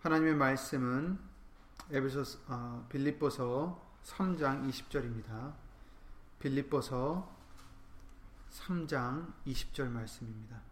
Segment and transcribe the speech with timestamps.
[0.00, 1.18] 하나님의 말씀은
[1.90, 5.52] 에베소 어, 빌립보서 3장 20절입니다.
[6.38, 7.30] 빌립보서
[8.50, 10.62] 3장 20절 말씀입니다.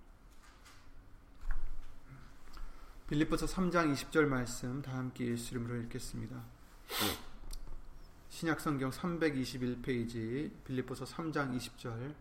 [3.09, 6.43] 빌립보서 3장 20절 말씀 다 함께 예수 이름으로 읽겠습니다.
[8.31, 12.15] 신약성경 321페이지 빌립보서 3장 20절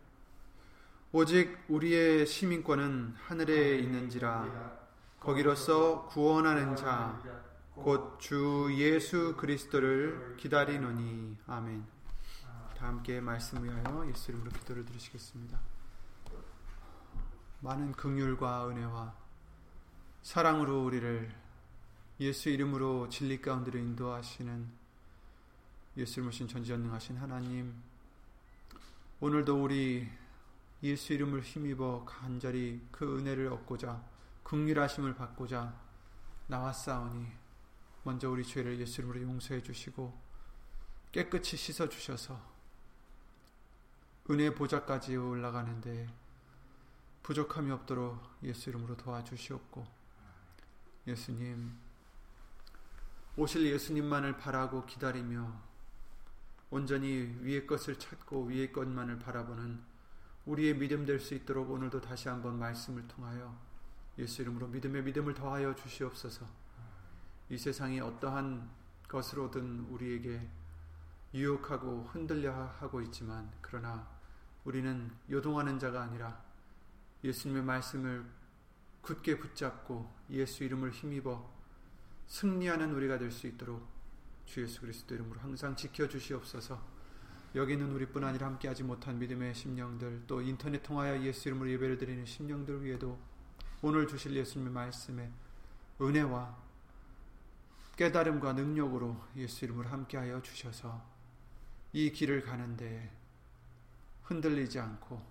[1.14, 4.87] 오직 우리의 시민권은 하늘에 있는지라
[5.20, 7.22] 거기로서 구원하는 자
[7.78, 11.86] 곧 주 예수 그리스도를 기다리노니 아멘.
[12.76, 15.60] 다 함께 말씀 위하여 예수 이름으로 기도를 드리시겠습니다.
[17.62, 19.14] 많은 긍휼과 은혜와
[20.24, 21.32] 사랑으로 우리를
[22.20, 24.68] 예수 이름으로 진리 가운데로 인도하시는
[25.98, 27.76] 예수 이름으신 전지전능하신 하나님
[29.20, 30.08] 오늘도 우리
[30.84, 34.04] 예수 이름을 힘입어 간절히 그 은혜를 얻고자
[34.48, 35.78] 긍휼하심을 받고자
[36.48, 37.28] 나왔사오니
[38.04, 40.18] 먼저 우리 죄를 예수 이름으로 용서해 주시고
[41.12, 42.40] 깨끗이 씻어 주셔서
[44.30, 46.08] 은혜 보좌까지 올라가는데
[47.24, 49.86] 부족함이 없도록 예수 이름으로 도와주시옵고
[51.08, 51.78] 예수님
[53.36, 55.62] 오실 예수님만을 바라고 기다리며
[56.70, 59.84] 온전히 위의 것을 찾고 위의 것만을 바라보는
[60.46, 63.67] 우리의 믿음 될 수 있도록 오늘도 다시 한번 말씀을 통하여
[64.18, 66.46] 예수 이름으로 믿음의 믿음을 더하여 주시옵소서.
[67.50, 68.70] 이 세상이 어떠한
[69.08, 70.48] 것으로든 우리에게
[71.34, 74.08] 유혹하고 흔들려 하고 있지만 그러나
[74.66, 76.44] 우리는 요동하는 자가 아니라
[77.24, 78.26] 예수님의 말씀을
[79.02, 81.50] 굳게 붙잡고 예수 이름을 힘입어
[82.28, 83.88] 승리하는 우리가 될 수 있도록
[84.46, 86.82] 주 예수 그리스도 이름으로 항상 지켜 주시옵소서.
[87.56, 92.26] 여기 있는 우리뿐 아니라 함께하지 못한 믿음의 심령들 또 인터넷 통하여 예수 이름으로 예배를 드리는
[92.26, 93.18] 심령들 위에도
[93.82, 95.32] 오늘 주실 예수님의 말씀에
[96.02, 96.58] 은혜와
[97.96, 101.04] 깨달음과 능력으로 예수 이름으로 함께하여 주셔서
[101.94, 103.12] 이 길을 가는데
[104.24, 105.22] 흔들리지 않고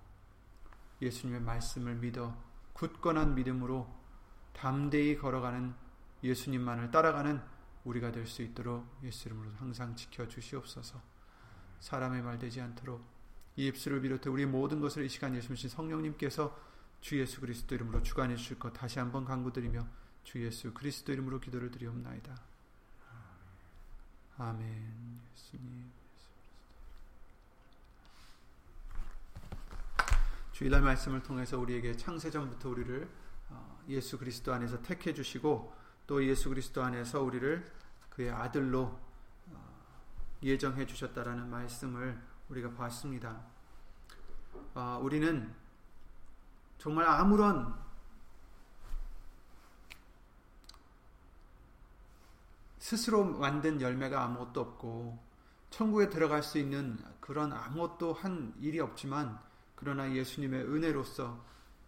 [1.03, 2.37] 예수님의 말씀을 믿어
[2.73, 3.93] 굳건한 믿음으로
[4.53, 5.75] 담대히 걸어가는
[6.23, 7.41] 예수님만을 따라가는
[7.85, 11.01] 우리가 될 수 있도록 예수 이름으로 항상 지켜 주시옵소서.
[11.81, 13.05] 사람의 말 되지 않도록
[13.57, 16.57] 이 입술을 비롯해 우리 모든 것을 이 시간 예수님 성령님께서
[17.07, 19.87] 주 예수 그리스도 이름으로 주관해 주실 것 다시 한번 강구드리며
[20.25, 22.35] 주 예수 그리스도 이름으로 기도를 드리옵나이다.
[24.39, 25.21] 아멘.
[25.33, 25.93] 예수님.
[30.51, 33.09] 주일날 말씀을 통해서 우리에게 창세전부터 우리를
[33.51, 35.73] 어, 예수 그리스도 안에서 택해 주시고
[36.09, 37.73] 또 예수 그리스도 안에서 우리를
[38.11, 38.99] 그의 아들로
[39.53, 39.93] 어,
[40.43, 43.47] 예정해 주셨다라는 말씀을 우리가 봤습니다.
[44.75, 45.55] 어, 우리는
[46.79, 47.75] 정말 아무런
[52.79, 55.19] 스스로 만든 열매가 아무것도 없고
[55.71, 59.39] 천국에 들어갈 수 있는 그런 아무것도 한 일이 없지만
[59.75, 61.45] 그러나 예수님의 은혜로서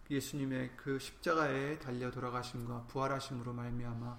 [0.09, 4.17] 예수님의 그 십자가에 달려 돌아가심과 부활하심으로 말미암아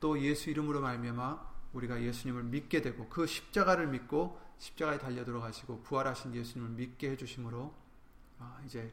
[0.00, 6.34] 또 예수 이름으로 말미암아 우리가 예수님을 믿게 되고 그 십자가를 믿고 십자가에 달려 들어가시고 부활하신
[6.34, 7.74] 예수님을 믿게 해주심으로
[8.38, 8.92] 아, 이제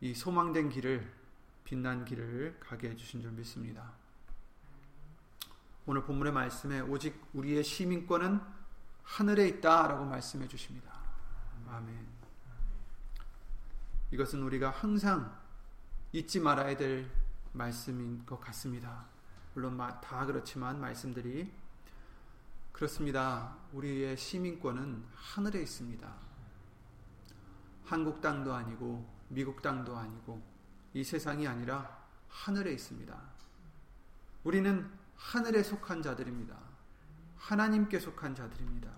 [0.00, 1.10] 이 소망된 길을
[1.64, 3.92] 빛난 길을 가게 해주신 줄 믿습니다.
[5.86, 8.40] 오늘 본문의 말씀에 오직 우리의 시민권은
[9.02, 10.92] 하늘에 있다라고 말씀해 주십니다.
[11.68, 12.06] 아멘.
[14.10, 15.36] 이것은 우리가 항상
[16.12, 17.10] 잊지 말아야 될
[17.52, 19.06] 말씀인 것 같습니다.
[19.54, 21.52] 물론 다 그렇지만 말씀들이
[22.72, 23.56] 그렇습니다.
[23.72, 26.14] 우리의 시민권은 하늘에 있습니다.
[27.84, 30.42] 한국 땅도 아니고 미국 땅도 아니고
[30.94, 33.16] 이 세상이 아니라 하늘에 있습니다.
[34.44, 36.56] 우리는 하늘에 속한 자들입니다.
[37.36, 38.90] 하나님께 속한 자들입니다.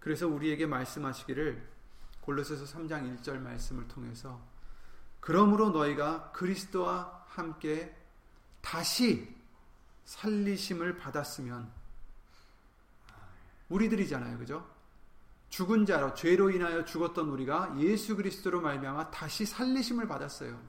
[0.00, 1.68] 그래서 우리에게 말씀하시기를
[2.20, 4.40] 골로새서 3장 1절 말씀을 통해서
[5.20, 7.94] 그러므로 너희가 그리스도와 함께
[8.60, 9.34] 다시
[10.04, 11.70] 살리심을 받았으면
[13.68, 14.38] 우리들이잖아요.
[14.38, 14.77] 그죠?
[15.48, 20.60] 죽은 자로 죄로 인하여 죽었던 우리가 예수 그리스도로 말미암아 다시 살리심을 받았어요.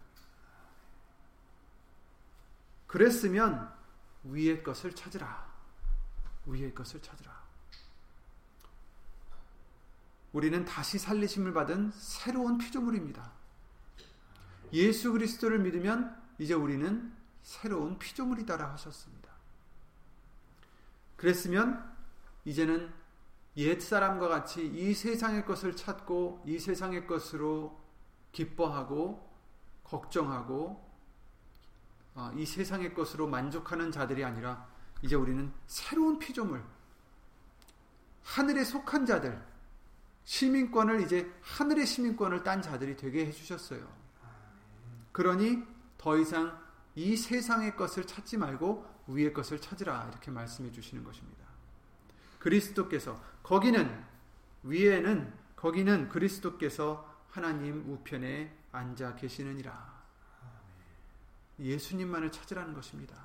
[2.87, 3.71] 그랬으면
[4.23, 5.47] 위의 것을 찾으라.
[6.45, 7.39] 위의 것을 찾으라.
[10.31, 13.31] 우리는 다시 살리심을 받은 새로운 피조물입니다.
[14.73, 17.11] 예수 그리스도를 믿으면 이제 우리는
[17.41, 19.29] 새로운 피조물이다라 하셨습니다.
[21.15, 21.95] 그랬으면
[22.45, 22.91] 이제는
[23.57, 27.79] 옛 사람과 같이 이 세상의 것을 찾고 이 세상의 것으로
[28.31, 29.27] 기뻐하고
[29.83, 30.89] 걱정하고
[32.15, 34.67] 어, 이 세상의 것으로 만족하는 자들이 아니라
[35.01, 36.63] 이제 우리는 새로운 피조물,
[38.23, 39.41] 하늘에 속한 자들,
[40.25, 43.87] 시민권을 이제 하늘의 시민권을 딴 자들이 되게 해주셨어요.
[45.11, 45.63] 그러니
[45.97, 46.59] 더 이상
[46.95, 51.38] 이 세상의 것을 찾지 말고 위의 것을 찾으라 이렇게 말씀해 주시는 것입니다.
[52.39, 54.03] 그리스도께서 거기는
[54.63, 59.99] 위에는 거기는 그리스도께서 하나님 우편에 앉아 계시느니라.
[61.59, 63.15] 예수님만을 찾으라는 것입니다.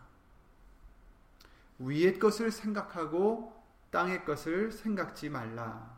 [1.79, 5.95] 위의 것을 생각하고 땅의 것을 생각지 말라.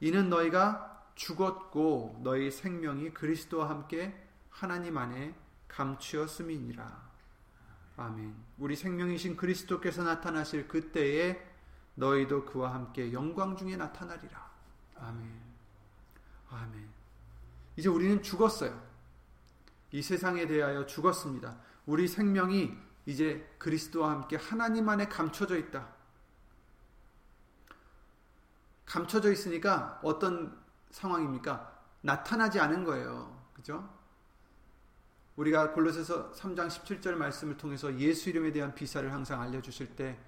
[0.00, 4.14] 이는 너희가 죽었고 너희 생명이 그리스도와 함께
[4.50, 5.34] 하나님 안에
[5.68, 7.06] 감추었음이니라.
[7.96, 8.34] 아멘.
[8.58, 11.55] 우리 생명이신 그리스도께서 나타나실 그때에
[11.96, 14.50] 너희도 그와 함께 영광 중에 나타나리라.
[14.96, 15.40] 아멘.
[16.50, 16.88] 아멘.
[17.76, 18.80] 이제 우리는 죽었어요.
[19.92, 21.56] 이 세상에 대하여 죽었습니다.
[21.86, 22.76] 우리 생명이
[23.06, 25.88] 이제 그리스도와 함께 하나님 안에 감춰져 있다.
[28.84, 30.58] 감춰져 있으니까 어떤
[30.90, 31.76] 상황입니까?
[32.02, 33.44] 나타나지 않은 거예요.
[33.52, 33.88] 그죠?
[35.36, 40.18] 우리가 골로새서 3장 17절 말씀을 통해서 예수 이름에 대한 비사를 항상 알려 주실 때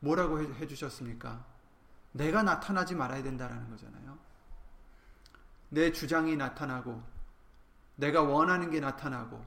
[0.00, 1.44] 뭐라고 해 주셨습니까?
[2.12, 4.18] 내가 나타나지 말아야 된다라는 거잖아요.
[5.70, 7.02] 내 주장이 나타나고,
[7.96, 9.44] 내가 원하는 게 나타나고,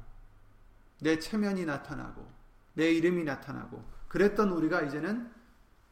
[1.00, 2.30] 내 체면이 나타나고,
[2.74, 5.32] 내 이름이 나타나고, 그랬던 우리가 이제는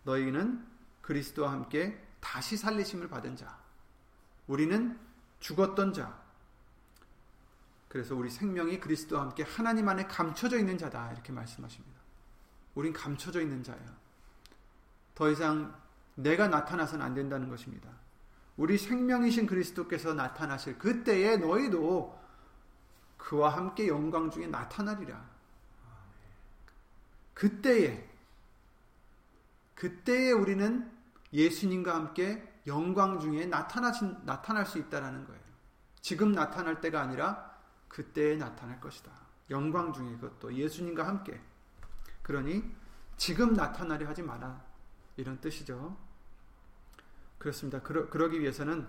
[0.03, 0.65] 너희는
[1.01, 3.57] 그리스도와 함께 다시 살리심을 받은 자.
[4.47, 4.99] 우리는
[5.39, 6.21] 죽었던 자.
[7.87, 11.11] 그래서 우리 생명이 그리스도와 함께 하나님 안에 감춰져 있는 자다.
[11.13, 11.99] 이렇게 말씀하십니다.
[12.75, 14.08] 우린 감춰져 있는 자예요.
[15.19, 15.75] 더 이상
[16.15, 17.89] 내가 나타나서는 안 된다는 것입니다.
[18.55, 22.17] 우리 생명이신 그리스도께서 나타나실 그때에 너희도
[23.17, 25.21] 그와 함께 영광 중에 나타나리라.
[27.33, 28.09] 그때에
[29.75, 30.89] 그때에 우리는
[31.33, 35.41] 예수님과 함께 영광 중에 나타나신, 나타날 수 있다라는 거예요.
[35.99, 37.57] 지금 나타날 때가 아니라
[37.89, 39.11] 그때에 나타날 것이다.
[39.49, 41.41] 영광 중에 그것도 예수님과 함께.
[42.21, 42.63] 그러니
[43.17, 44.68] 지금 나타나려 하지 마라.
[45.19, 45.97] 이런 뜻이죠.
[47.37, 47.81] 그렇습니다.
[47.81, 48.87] 그러, 그러기 위해서는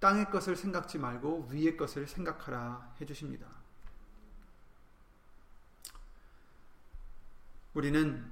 [0.00, 3.46] 땅의 것을 생각지 말고 위의 것을 생각하라 해주십니다.
[7.74, 8.30] 우리는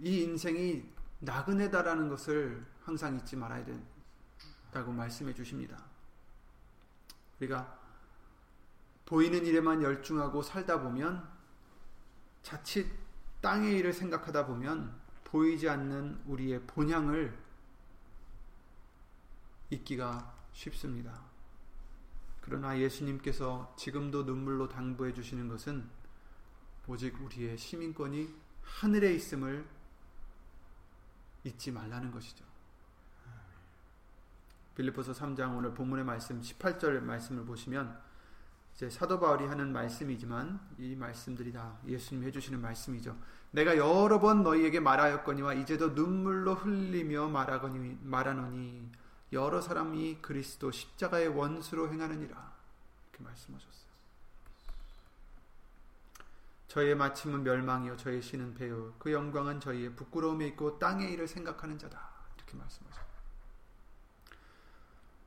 [0.00, 0.88] 이 인생이
[1.20, 5.84] 나그네다라는 것을 항상 잊지 말아야 된다고 말씀해 주십니다.
[7.38, 7.78] 우리가
[9.04, 11.28] 보이는 일에만 열중하고 살다 보면
[12.42, 12.90] 자칫
[13.40, 15.01] 땅의 일을 생각하다 보면
[15.32, 17.34] 보이지 않는 우리의 본향을
[19.70, 21.22] 잊기가 쉽습니다.
[22.42, 25.88] 그러나 예수님께서 지금도 눈물로 당부해 주시는 것은
[26.86, 28.28] 오직 우리의 시민권이
[28.62, 29.66] 하늘에 있음을
[31.44, 32.44] 잊지 말라는 것이죠.
[34.74, 37.98] 빌리포서 3장 오늘 본문의 말씀 18절 말씀을 보시면
[38.74, 43.16] 이제 사도 바울이 하는 말씀이지만 이 말씀들이 다 예수님 해주시는 말씀이죠.
[43.50, 48.90] 내가 여러 번 너희에게 말하였거니와 이제도 눈물로 흘리며 말하거니 말하노니
[49.32, 52.52] 여러 사람이 그리스도 십자가의 원수로 행하느니라
[53.10, 53.82] 이렇게 말씀하셨어요.
[56.68, 62.08] 저희의 마침은 멸망이요 저희의 신은 배요 그 영광은 저희의 부끄러움에 있고 땅의 일을 생각하는 자다
[62.38, 62.91] 이렇게 말씀하셨어요.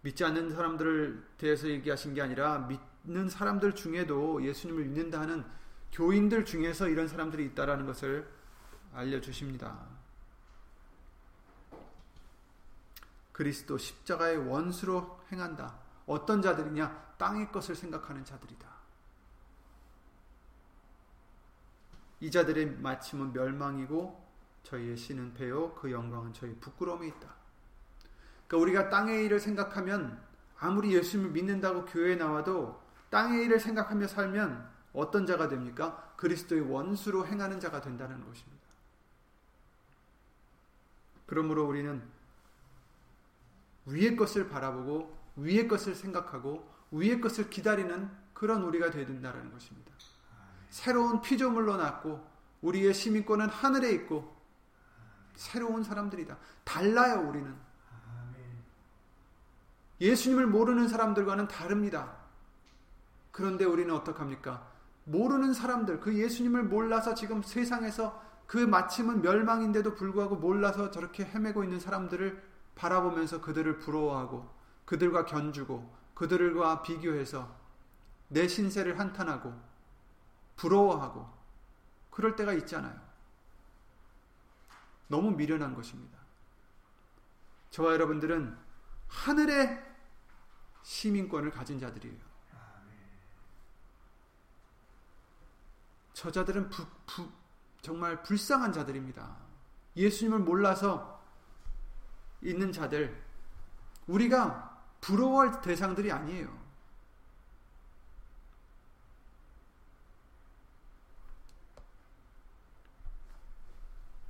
[0.06, 5.44] 믿지 않는 사람들을 대해서 얘기하신 게 아니라 믿는 사람들 중에도 예수님을 믿는다 하는
[5.92, 8.32] 교인들 중에서 이런 사람들이 있다라는 것을
[8.94, 9.88] 알려주십니다.
[13.32, 15.80] 그리스도 십자가의 원수로 행한다.
[16.06, 17.16] 어떤 자들이냐?
[17.18, 18.76] 땅의 것을 생각하는 자들이다.
[22.20, 24.24] 이 자들의 마침은 멸망이고
[24.62, 27.35] 저희의 신은 배요 그 영광은 저희 부끄러움에 있다.
[28.48, 30.22] 그러니까 우리가 땅의 일을 생각하면
[30.58, 36.14] 아무리 예수님을 믿는다고 교회에 나와도 땅의 일을 생각하며 살면 어떤 자가 됩니까?
[36.16, 38.64] 그리스도의 원수로 행하는 자가 된다는 것입니다.
[41.26, 42.02] 그러므로 우리는
[43.86, 49.92] 위의 것을 바라보고 위의 것을 생각하고 위의 것을 기다리는 그런 우리가 되야 된다는 것입니다.
[50.70, 52.26] 새로운 피조물로 났고
[52.62, 54.36] 우리의 시민권은 하늘에 있고
[55.36, 56.38] 새로운 사람들이다.
[56.64, 57.65] 달라요, 우리는.
[60.02, 62.18] 예수님을 모르는 사람들과는 다릅니다.
[63.32, 64.68] 그런데 우리는 어떡합니까?
[65.06, 71.80] 모르는 사람들, 그 예수님을 몰라서 지금 세상에서 그 마침은 멸망인데도 불구하고 몰라서 저렇게 헤매고 있는
[71.80, 72.44] 사람들을
[72.76, 74.54] 바라보면서 그들을 부러워하고
[74.86, 77.56] 그들과 견주고 그들과 비교해서
[78.28, 79.54] 내 신세를 한탄하고
[80.56, 81.30] 부러워하고
[82.10, 82.96] 그럴 때가 있잖아요.
[85.08, 86.18] 너무 미련한 것입니다.
[87.70, 88.58] 저와 여러분들은
[89.08, 89.85] 하늘의
[90.86, 92.16] 시민권을 가진 자들이에요.
[96.14, 97.28] 저자들은 부, 부,
[97.82, 99.36] 정말 불쌍한 자들입니다.
[99.96, 101.24] 예수님을 몰라서
[102.42, 103.20] 있는 자들,
[104.06, 106.66] 우리가 부러워할 대상들이 아니에요.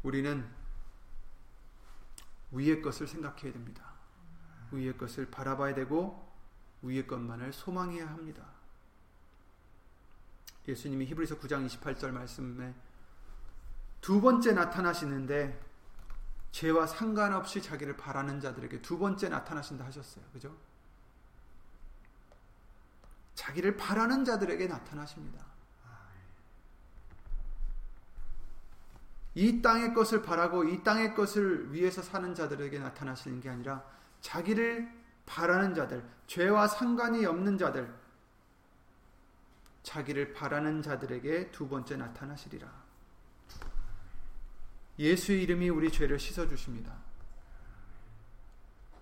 [0.03, 0.49] 우리는
[2.51, 3.93] 위의 것을 생각해야 됩니다.
[4.71, 6.24] 위의 것을 바라봐야 되고
[6.85, 8.45] 위의 것만을 소망해야 합니다.
[10.67, 12.73] 예수님이 히브리서 9장 28절 말씀에
[14.01, 15.61] 두 번째 나타나시는데
[16.51, 20.23] 죄와 상관없이 자기를 바라는 자들에게 두 번째 나타나신다 하셨어요.
[20.31, 20.55] 그죠?
[23.35, 25.45] 자기를 바라는 자들에게 나타나십니다.
[29.35, 33.83] 이 땅의 것을 바라고 이 땅의 것을 위해서 사는 자들에게 나타나시는 게 아니라
[34.21, 37.93] 자기를 바라는 자들, 죄와 상관이 없는 자들,
[39.83, 42.67] 자기를 바라는 자들에게 두 번째 나타나시리라.
[44.97, 46.95] 예수의 이름이 우리 죄를 씻어 주십니다.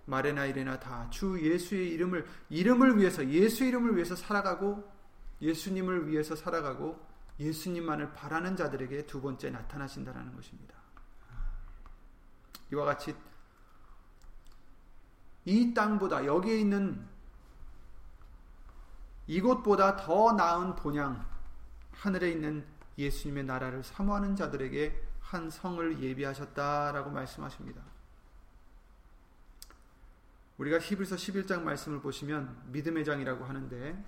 [0.05, 4.91] 말에나 이래나 다 주 예수의 이름을 이름을 위해서 예수 이름을 위해서 살아가고
[5.41, 7.07] 예수님을 위해서 살아가고
[7.39, 10.75] 예수님만을 바라는 자들에게 두 번째 나타나신다라는 것입니다.
[12.71, 13.15] 이와 같이
[15.45, 17.05] 이 땅보다 여기에 있는
[19.27, 21.25] 이곳보다 더 나은 본향
[21.91, 22.65] 하늘에 있는
[22.97, 27.81] 예수님의 나라를 사모하는 자들에게 한 성을 예비하셨다라고 말씀하십니다.
[30.57, 34.03] 우리가 히브리서 11장 말씀을 보시면 믿음의 장이라고 하는데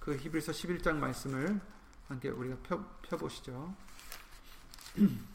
[0.00, 1.60] 그 히브리서 11장 말씀을
[2.08, 3.74] 함께 우리가 펴, 펴보시죠.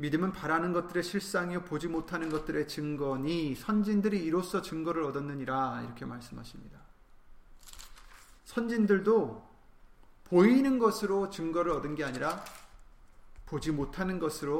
[0.00, 6.80] 믿음은 바라는 것들의 실상이요 보지 못하는 것들의 증거니 선진들이 이로써 증거를 얻었느니라 이렇게 말씀하십니다.
[8.46, 9.46] 선진들도
[10.24, 12.42] 보이는 것으로 증거를 얻은 게 아니라
[13.44, 14.58] 보지 못하는 것으로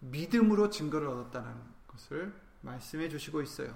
[0.00, 1.54] 믿음으로 증거를 얻었다는
[1.88, 2.32] 것을
[2.62, 3.74] 말씀해 주시고 있어요.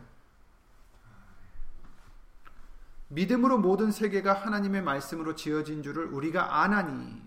[3.08, 7.25] 믿음으로 모든 세계가 하나님의 말씀으로 지어진 줄을 우리가 아나니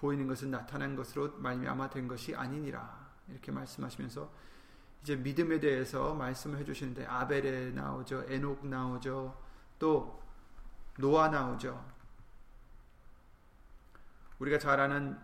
[0.00, 4.32] 보이는 것은 나타난 것으로 말미암아 된 것이 아니니라 이렇게 말씀하시면서
[5.02, 9.38] 이제 믿음에 대해서 말씀을 해주시는데 아벨에 나오죠, 에녹 나오죠,
[9.78, 10.22] 또
[10.98, 11.84] 노아 나오죠.
[14.38, 15.18] 우리가 잘 아는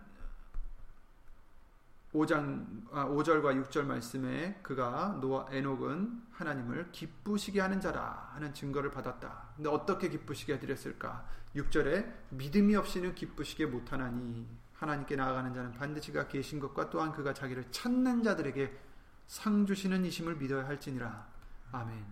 [2.13, 9.49] 5장 아, 5절과 6절 말씀에 그가 노아 에녹은 하나님을 기쁘시게 하는 자라 하는 증거를 받았다.
[9.55, 11.27] 근데 어떻게 기쁘시게 해 드렸을까?
[11.55, 17.71] 6절에 믿음이 없이는 기쁘시게 못하나니 하나님께 나아가는 자는 반드시 가 계신 것과 또한 그가 자기를
[17.71, 18.79] 찾는 자들에게
[19.25, 21.27] 상 주시는 이심을 믿어야 할지니라.
[21.71, 22.05] 아멘.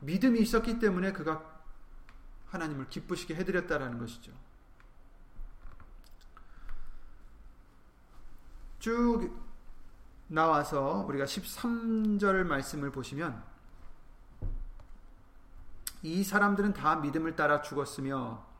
[0.00, 1.62] 믿음이 있었기 때문에 그가
[2.46, 4.32] 하나님을 기쁘시게 해드렸다라는 것이죠.
[8.78, 9.30] 쭉
[10.28, 13.42] 나와서 우리가 13절 말씀을 보시면
[16.02, 18.53] 이 사람들은 다 믿음을 따라 죽었으며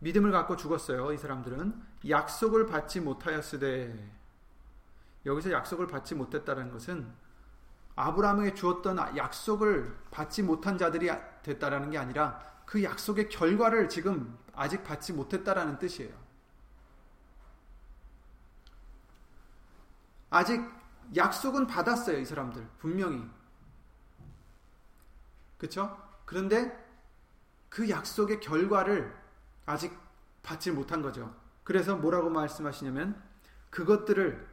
[0.00, 1.12] 믿음을 갖고 죽었어요.
[1.12, 4.16] 이 사람들은 약속을 받지 못하였으되
[5.24, 7.12] 여기서 약속을 받지 못했다는 것은
[7.96, 11.10] 아브라함에게 주었던 약속을 받지 못한 자들이
[11.42, 16.14] 됐다라는 게 아니라 그 약속의 결과를 지금 아직 받지 못했다라는 뜻이에요.
[20.28, 20.60] 아직
[21.14, 22.66] 약속은 받았어요, 이 사람들.
[22.78, 23.24] 분명히.
[25.56, 25.96] 그쵸?
[26.24, 26.84] 그런데
[27.68, 29.25] 그 약속의 결과를
[29.66, 29.96] 아직
[30.42, 31.34] 받지 못한 거죠.
[31.64, 33.20] 그래서 뭐라고 말씀하시냐면
[33.70, 34.46] 그것들을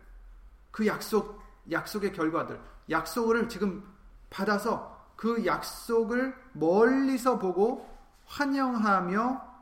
[0.71, 1.41] 그 약속
[1.71, 3.87] 약속의 결과들 약속을 지금
[4.29, 7.87] 받아서 그 약속을 멀리서 보고
[8.25, 9.53] 환영하며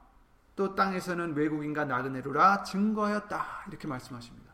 [0.56, 4.52] 또 땅에서는 외국인과 나그네로라 증거였다 이렇게 말씀하십니다.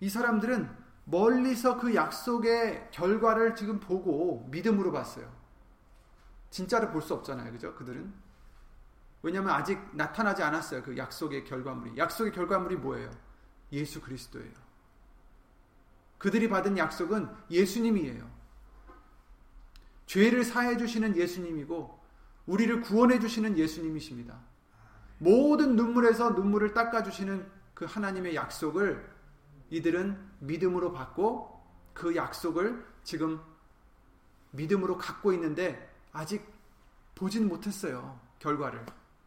[0.00, 0.70] 이 사람들은
[1.04, 5.39] 멀리서 그 약속의 결과를 지금 보고 믿음으로 봤어요.
[6.50, 7.52] 진짜로 볼수 없잖아요.
[7.52, 7.74] 그죠?
[7.74, 8.12] 그들은.
[9.22, 10.82] 왜냐하면 아직 나타나지 않았어요.
[10.82, 11.96] 그 약속의 결과물이.
[11.96, 13.10] 약속의 결과물이 뭐예요?
[13.72, 14.52] 예수 그리스도예요.
[16.18, 18.28] 그들이 받은 약속은 예수님이에요.
[20.06, 22.00] 죄를 사해 주시는 예수님이고
[22.46, 24.40] 우리를 구원해 주시는 예수님이십니다.
[25.18, 29.08] 모든 눈물에서 눈물을 닦아 주시는 그 하나님의 약속을
[29.70, 31.62] 이들은 믿음으로 받고
[31.94, 33.40] 그 약속을 지금
[34.50, 36.44] 믿음으로 갖고 있는데 아직
[37.14, 38.18] 보진 못했어요.
[38.38, 38.84] 결과를.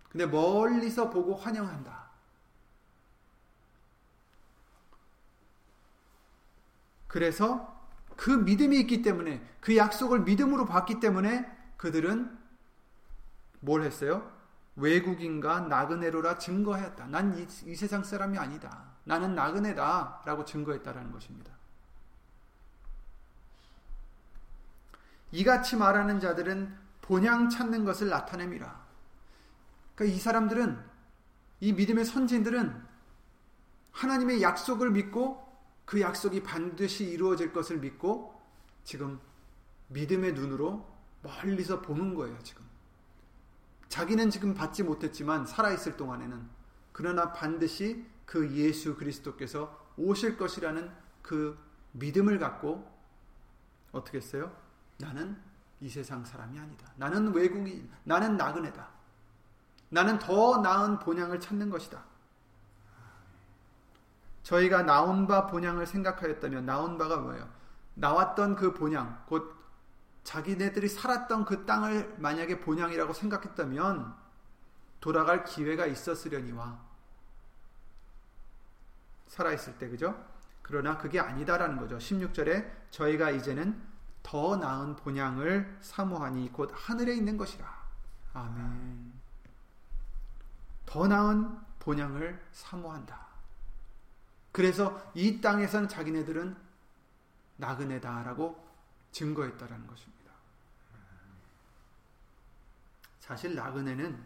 [0.09, 2.03] 근데 멀리서 보고 환영한다.
[7.07, 7.73] 그래서
[8.15, 11.45] 그 믿음이 있기 때문에 그 약속을 믿음으로 받기 때문에
[11.77, 12.37] 그들은
[13.59, 14.31] 뭘 했어요?
[14.75, 17.07] 외국인과 나그네로라 증거했다.
[17.07, 18.93] 난이 세상 사람이 아니다.
[19.03, 20.23] 나는 나그네다.
[20.25, 21.53] 라고 증거했다라는 것입니다.
[25.33, 28.79] 이같이 말하는 자들은 본향 찾는 것을 나타냅니다.
[29.95, 30.79] 그러니까 이 사람들은
[31.59, 32.83] 이 믿음의 선진들은
[33.91, 35.43] 하나님의 약속을 믿고
[35.85, 38.39] 그 약속이 반드시 이루어질 것을 믿고
[38.83, 39.19] 지금
[39.87, 40.87] 믿음의 눈으로
[41.23, 42.63] 멀리서 보는 거예요, 지금.
[43.89, 46.47] 자기는 지금 받지 못했지만 살아있을 동안에는
[46.91, 50.91] 그러나 반드시 그 예수 그리스도께서 오실 것이라는
[51.23, 51.57] 그
[51.93, 52.87] 믿음을 갖고
[53.91, 54.62] 어떻게 했어요?
[55.03, 55.37] 나는
[55.81, 56.89] 이 세상 사람이 아니다.
[56.95, 58.87] 나는 외국인, 나는 나그네다.
[59.89, 62.01] 나는 더 나은 본향을 찾는 것이다.
[64.43, 67.49] 저희가 나온 바 본향을 생각하였다면 나온 바가 뭐예요?
[67.95, 69.53] 나왔던 그 본향, 곧
[70.23, 74.15] 자기네들이 살았던 그 땅을 만약에 본향이라고 생각했다면
[75.01, 76.79] 돌아갈 기회가 있었으려니와
[79.27, 80.15] 살아있을 때 그죠?
[80.61, 81.97] 그러나 그게 아니다라는 거죠.
[81.97, 83.92] 16절에 저희가 이제는
[84.23, 87.83] 더 나은 본향을 사모하니 곧 하늘에 있는 것이라.
[88.33, 89.13] 아멘.
[90.85, 93.27] 더 나은 본향을 사모한다.
[94.51, 96.55] 그래서 이 땅에서는 자기네들은
[97.57, 98.63] 나그네다라고
[99.11, 100.31] 증거했다라는 것입니다.
[103.19, 104.23] 사실 나그네는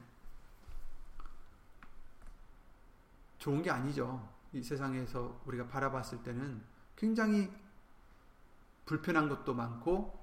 [3.40, 4.28] 좋은 게 아니죠.
[4.54, 6.62] 이 세상에서 우리가 바라봤을 때는
[6.96, 7.52] 굉장히
[8.88, 10.18] 불편한 것도 많고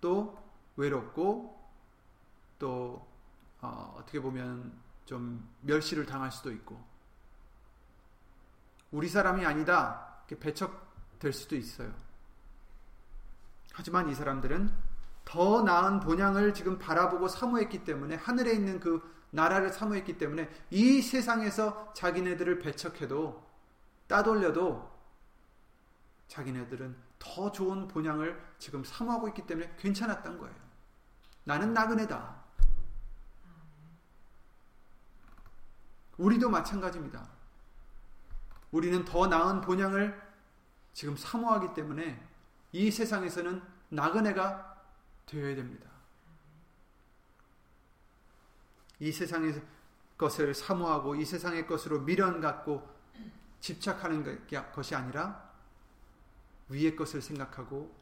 [0.00, 0.36] 또
[0.76, 1.62] 외롭고
[2.58, 3.06] 또
[3.60, 4.72] 어, 떻게 보면
[5.04, 6.82] 좀 멸시를 당할 수도 있고
[8.90, 10.08] 우리 사람이 아니다
[10.40, 11.92] 배척될 수도 있어요.
[13.74, 14.72] 하지만 이 사람들은
[15.24, 21.92] 더 나은 본향을 지금 바라보고 사모했기 때문에 하늘에 있는 그 나라를 사모했기 때문에 이 세상에서
[21.94, 23.42] 자기네들을 배척해도
[24.06, 24.90] 따돌려도
[26.28, 30.54] 자기네들은 더 좋은 본향을 지금 사모하고 있기 때문에 괜찮았던 거예요.
[31.44, 32.42] 나는 나그네다.
[36.18, 37.28] 우리도 마찬가지입니다.
[38.72, 40.20] 우리는 더 나은 본향을
[40.92, 42.20] 지금 사모하기 때문에
[42.72, 44.82] 이 세상에서는 나그네가
[45.26, 45.88] 되어야 됩니다.
[48.98, 49.62] 이 세상의
[50.18, 52.88] 것을 사모하고 이 세상의 것으로 미련 갖고
[53.60, 55.51] 집착하는 것이 아니라
[56.72, 57.94] 위의 것을 생각하고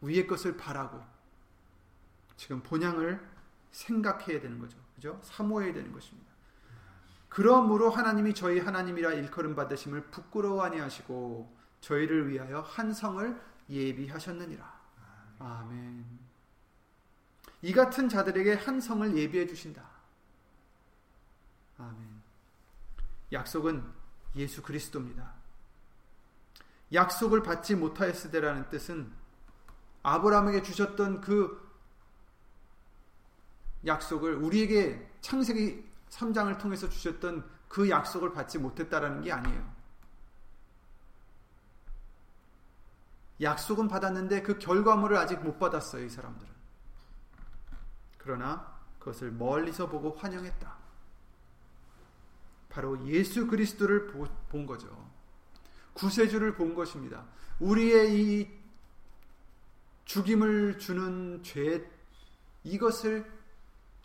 [0.00, 1.04] 위의 것을 바라고
[2.36, 3.20] 지금 본향을
[3.70, 4.78] 생각해야 되는 거죠.
[4.94, 5.20] 그죠?
[5.22, 6.28] 사모해야 되는 것입니다.
[7.28, 14.78] 그러므로 하나님이 저희 하나님이라 일컬음 받으심을 부끄러워 아니하시고 저희를 위하여 한 성을 예비하셨느니라.
[15.38, 16.04] 아멘.
[17.62, 19.84] 이 같은 자들에게 한 성을 예비해 주신다.
[21.76, 22.22] 아멘.
[23.32, 23.84] 약속은
[24.36, 25.37] 예수 그리스도입니다.
[26.92, 29.12] 약속을 받지 못하였으되라는 뜻은
[30.02, 31.68] 아브라함에게 주셨던 그
[33.86, 39.78] 약속을 우리에게 창세기 3장을 통해서 주셨던 그 약속을 받지 못했다라는 게 아니에요.
[43.40, 46.52] 약속은 받았는데 그 결과물을 아직 못 받았어요, 이 사람들은.
[48.16, 50.76] 그러나 그것을 멀리서 보고 환영했다.
[52.68, 54.08] 바로 예수 그리스도를
[54.48, 55.07] 본 거죠.
[55.98, 57.26] 구세주를 본 것입니다.
[57.58, 58.58] 우리의 이
[60.04, 61.90] 죽임을 주는 죄,
[62.62, 63.30] 이것을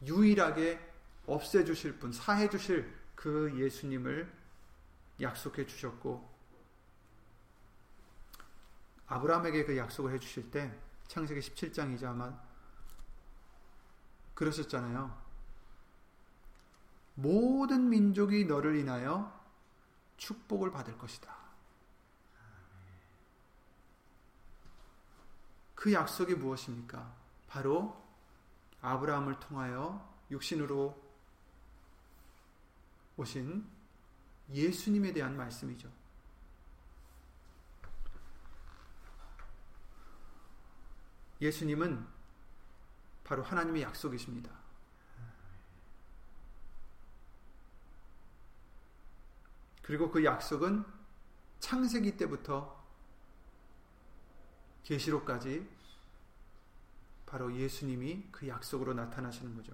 [0.05, 0.79] 유일하게
[1.27, 4.31] 없애 주실 분, 사해 주실 그 예수님을
[5.21, 6.27] 약속해 주셨고,
[9.05, 10.75] 아브라함에게 그 약속을 해 주실 때,
[11.07, 12.37] 창세기 17장이자 아마
[14.33, 15.21] 그러셨잖아요.
[17.15, 19.31] 모든 민족이 너를 인하여
[20.17, 21.42] 축복을 받을 것이다.
[25.83, 27.13] 그 약속이 무엇입니까?
[27.45, 28.01] 바로
[28.81, 30.97] 아브라함을 통하여 육신으로
[33.17, 33.67] 오신
[34.49, 35.91] 예수님에 대한 말씀이죠.
[41.41, 42.07] 예수님은
[43.25, 44.51] 바로 하나님의 약속이십니다.
[49.81, 50.85] 그리고 그 약속은
[51.59, 52.81] 창세기 때부터
[54.85, 55.72] 계시록까지
[57.33, 59.73] 바로 예수님이 그 약속으로 나타나시는 거죠.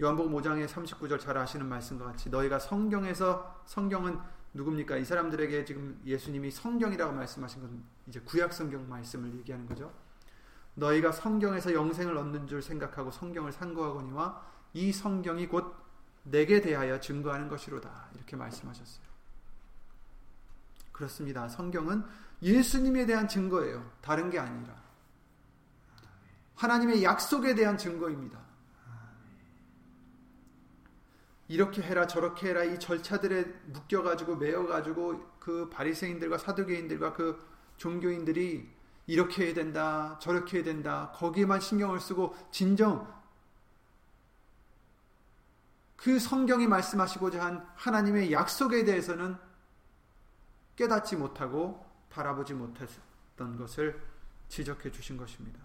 [0.00, 4.18] 요한복음 5장의 39절 잘 아시는 말씀과 같이 너희가 성경에서 성경은
[4.54, 4.96] 누굽니까?
[4.96, 9.92] 이 사람들에게 지금 예수님이 성경이라고 말씀하신 건 이제 구약 성경 말씀을 얘기하는 거죠.
[10.74, 15.76] 너희가 성경에서 영생을 얻는 줄 생각하고 성경을 상고하거니와 이 성경이 곧
[16.22, 18.08] 내게 대하여 증거하는 것이로다.
[18.14, 19.06] 이렇게 말씀하셨어요.
[20.92, 21.46] 그렇습니다.
[21.46, 22.04] 성경은
[22.42, 23.90] 예수님에 대한 증거예요.
[24.00, 24.74] 다른 게 아니라.
[26.54, 28.38] 하나님의 약속에 대한 증거입니다.
[31.48, 37.42] 이렇게 해라 저렇게 해라 이 절차들에 묶여 가지고 매여 가지고 그 바리새인들과 사두개인들과 그
[37.78, 38.68] 종교인들이
[39.06, 43.10] 이렇게 해야 된다 저렇게 해야 된다 거기에만 신경을 쓰고 진정
[45.96, 49.36] 그 성경이 말씀하시고자 한 하나님의 약속에 대해서는
[50.76, 51.87] 깨닫지 못하고
[52.18, 54.00] 바라보지 못했던 것을
[54.48, 55.60] 지적해 주신 것입니다.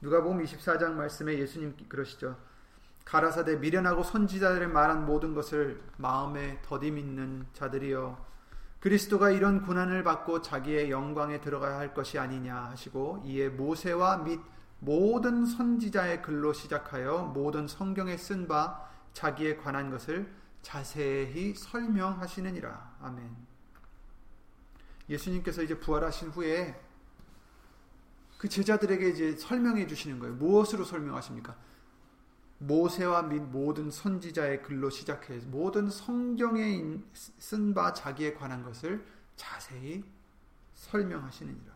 [0.00, 2.38] 누가복음 24장 말씀에 예수님 그러시죠.
[3.04, 8.30] 가라사대 미련하고 선지자들의 말한 모든 것을 마음에 더디 믿는 자들이여
[8.78, 14.40] 그리스도가 이런 고난을 받고 자기의 영광에 들어가야 할 것이 아니냐 하시고 이에 모세와 및
[14.78, 22.96] 모든 선지자의 글로 시작하여 모든 성경에 쓴 바 자기에 관한 것을 자세히 설명하시느니라.
[23.00, 23.36] 아멘.
[25.08, 26.80] 예수님께서 이제 부활하신 후에
[28.38, 30.34] 그 제자들에게 이제 설명해 주시는 거예요.
[30.36, 31.56] 무엇으로 설명하십니까?
[32.58, 39.04] 모세와 및 모든 선지자의 글로 시작해 모든 성경에 쓴 바 자기에 관한 것을
[39.36, 40.04] 자세히
[40.74, 41.72] 설명하시느니라.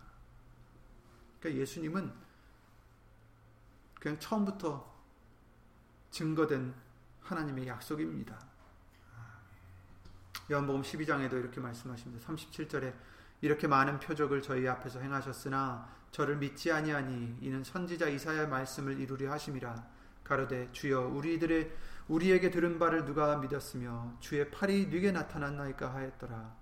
[1.41, 2.13] 그러니까 예수님은
[3.99, 4.93] 그냥 처음부터
[6.11, 6.75] 증거된
[7.21, 8.39] 하나님의 약속입니다.
[10.51, 12.27] 요한복음 12장에도 이렇게 말씀하십니다.
[12.27, 12.93] 37절에
[13.41, 19.75] 이렇게 많은 표적을 저희 앞에서 행하셨으나 저를 믿지 아니하니 이는 선지자 이사야 말씀을 이루려 하심이라
[20.23, 21.71] 가로되 주여 우리들의
[22.09, 26.55] 우리에게 들은 바를 누가 믿었으며 주의 팔이 네게 나타났나이까 하였더라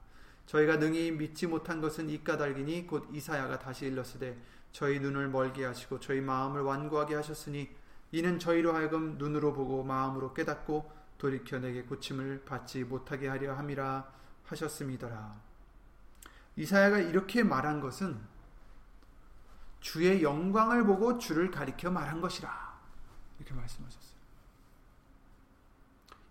[0.47, 4.41] 저희가 능히 믿지 못한 것은 이 까닭이니 곧 이사야가 다시 일렀으되
[4.71, 7.69] 저희 눈을 멀게 하시고 저희 마음을 완고하게 하셨으니
[8.13, 14.13] 이는 저희로 하여금 눈으로 보고 마음으로 깨닫고 돌이켜 내게 고침을 받지 못하게 하려 함이라
[14.45, 15.41] 하셨음이더라
[16.57, 18.21] 이사야가 이렇게 말한 것은
[19.79, 22.81] 주의 영광을 보고 주를 가리켜 말한 것이라.
[23.39, 24.13] 이렇게 말씀하셨어요.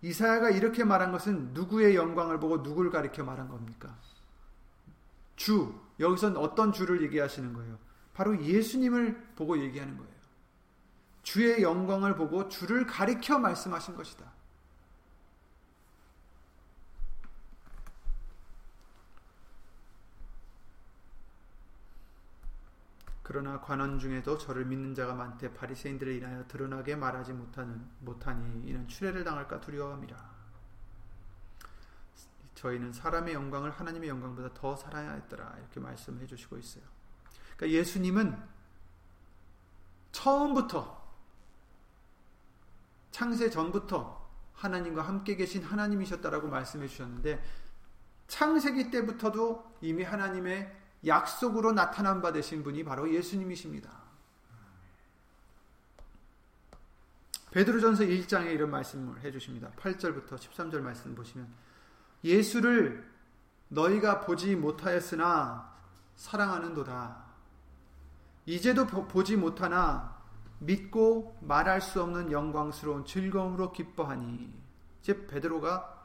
[0.02, 3.96] 이사야가 이렇게 말한 것은 누구의 영광을 보고 누구를 가리켜 말한 겁니까?
[5.36, 5.74] 주.
[6.00, 7.78] 여기선 어떤 주를 얘기하시는 거예요?
[8.12, 10.12] 바로 예수님을 보고 얘기하는 거예요.
[11.22, 14.41] 주의 영광을 보고 주를 가리켜 말씀하신 것이다.
[23.22, 29.22] 그러나 관원 중에도 저를 믿는 자가 많되 바리새인들을 인하여 드러나게 말하지 못하는 못하니 이는 추례를
[29.24, 30.32] 당할까 두려워함이라.
[32.54, 36.84] 저희는 사람의 영광을 하나님의 영광보다 더 살아야 했더라 이렇게 말씀해 주시고 있어요.
[37.56, 38.36] 그러니까 예수님은
[40.12, 41.02] 처음부터
[43.10, 44.22] 창세 전부터
[44.54, 47.42] 하나님과 함께 계신 하나님이셨다라고 말씀해 주셨는데
[48.28, 53.90] 창세기 때부터도 이미 하나님의 약속으로 나타난 바 되신 분이 바로 예수님이십니다.
[57.50, 59.70] 베드로전서 1장에 이런 말씀을 해 주십니다.
[59.76, 61.46] 8절부터 13절 말씀 보시면
[62.24, 63.06] 예수를
[63.68, 65.72] 너희가 보지 못하였으나
[66.16, 67.24] 사랑하는도다.
[68.46, 70.16] 이제도 보지 못하나
[70.60, 74.52] 믿고 말할 수 없는 영광스러운 즐거움으로 기뻐하니.
[75.02, 76.01] 즉 베드로가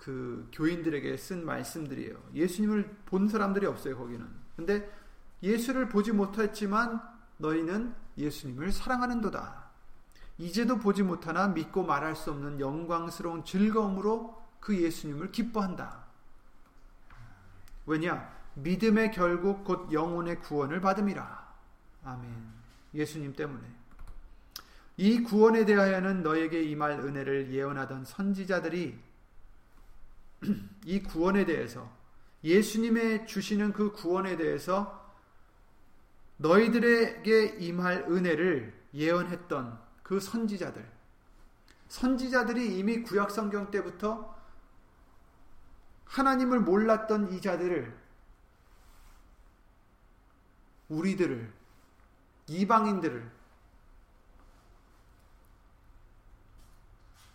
[0.00, 2.16] 그 교인들에게 쓴 말씀들이에요.
[2.32, 4.26] 예수님을 본 사람들이 없어요, 거기는.
[4.56, 4.90] 근데
[5.42, 7.02] 예수를 보지 못했지만
[7.36, 9.70] 너희는 예수님을 사랑하는도다.
[10.38, 16.06] 이제도 보지 못하나 믿고 말할 수 없는 영광스러운 즐거움으로 그 예수님을 기뻐한다.
[17.84, 18.26] 왜냐?
[18.54, 21.54] 믿음의 결국 곧 영혼의 구원을 받음이라.
[22.04, 22.30] 아멘.
[22.94, 23.66] 예수님 때문에.
[24.96, 29.09] 이 구원에 대하여는 너에게 임할 은혜를 예언하던 선지자들이
[30.84, 31.90] 이 구원에 대해서
[32.42, 34.98] 예수님의 주시는 그 구원에 대해서
[36.38, 40.90] 너희들에게 임할 은혜를 예언했던 그 선지자들.
[41.88, 44.34] 선지자들이 이미 구약 성경 때부터
[46.06, 47.96] 하나님을 몰랐던 이 자들을
[50.88, 51.52] 우리들을
[52.48, 53.30] 이방인들을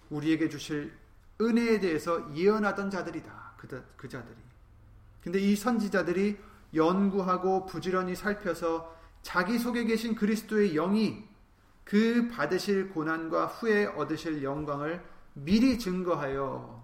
[0.10, 0.98] 우리에게 주실
[1.41, 3.54] 은혜에 대해서 예언하던 자들이다.
[3.58, 4.36] 그, 그 자들이.
[5.21, 6.38] 근데 이 선지자들이
[6.74, 11.28] 연구하고 부지런히 살펴서 자기 속에 계신 그리스도의 영이
[11.84, 16.84] 그 받으실 고난과 후에 얻으실 영광을 미리 증거하여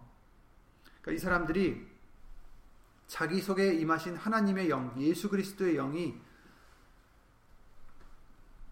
[1.02, 1.88] 그러니까 이 사람들이
[3.08, 6.16] 자기 속에 임하신 하나님의 영, 예수 그리스도의 영이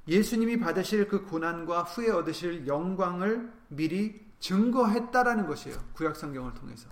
[0.08, 5.78] 예수님이 받으실 그 고난과 후에 얻으실 영광을 미리 증거했다라는 것이에요.
[5.94, 6.90] 구약 성경을 통해서.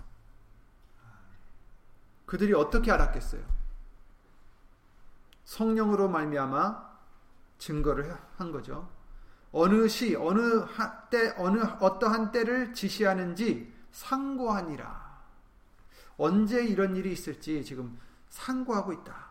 [2.26, 3.42] 그들이 어떻게 알았겠어요?
[5.44, 6.88] 성령으로 말미암아
[7.56, 8.88] 증거를 한 거죠.
[9.50, 10.66] 어느 시 어느
[11.10, 15.08] 때 어느 어떠한 때를 지시하는지 상고하니라.
[16.18, 19.28] 언제 이런 일이 있을지 지금 상고하고 있다.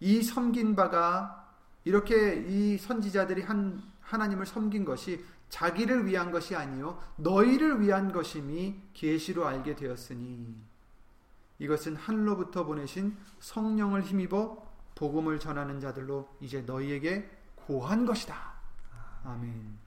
[0.00, 1.48] 이 섬긴 바가
[1.84, 9.46] 이렇게 이 선지자들이 한 하나님을 섬긴 것이 자기를 위한 것이 아니요 너희를 위한 것임이 계시로
[9.46, 10.56] 알게 되었으니
[11.58, 18.54] 이것은 하늘로부터 보내신 성령을 힘입어 복음을 전하는 자들로 이제 너희에게 고한 것이다.
[19.24, 19.78] 아멘.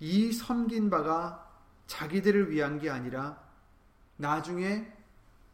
[0.00, 1.48] 이 섬긴 바가
[1.86, 3.40] 자기들을 위한 게 아니라
[4.16, 4.92] 나중에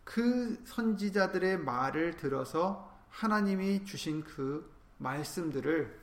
[0.09, 6.01] 그 선지자들의 말을 들어서 하나님이 주신 그 말씀들을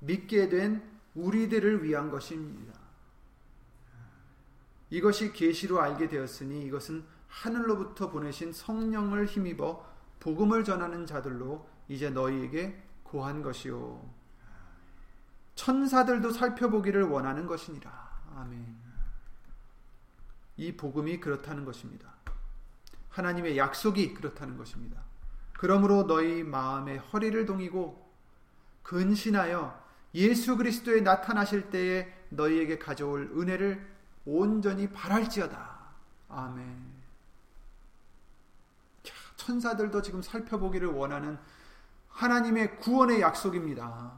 [0.00, 0.82] 믿게 된
[1.14, 2.78] 우리들을 위한 것입니다.
[4.90, 13.40] 이것이 계시로 알게 되었으니 이것은 하늘로부터 보내신 성령을 힘입어 복음을 전하는 자들로 이제 너희에게 고한
[13.40, 14.06] 것이요
[15.54, 17.90] 천사들도 살펴보기를 원하는 것이니라.
[18.36, 18.76] 아멘.
[20.58, 22.11] 이 복음이 그렇다는 것입니다.
[23.12, 25.00] 하나님의 약속이 그렇다는 것입니다.
[25.52, 28.10] 그러므로 너희 마음의 허리를 동이고
[28.82, 29.80] 근신하여
[30.14, 33.86] 예수 그리스도에 나타나실 때에 너희에게 가져올 은혜를
[34.24, 35.78] 온전히 바랄지어다.
[36.28, 36.92] 아멘.
[39.36, 41.38] 천사들도 지금 살펴보기를 원하는
[42.08, 44.12] 하나님의 구원의 약속입니다.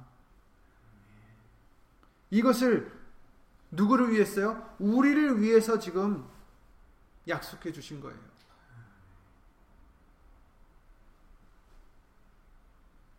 [2.31, 2.93] 이것을
[3.71, 4.75] 누구를 위해서요?
[4.79, 6.29] 우리를 위해서 지금
[7.27, 8.34] 약속해 주신 거예요.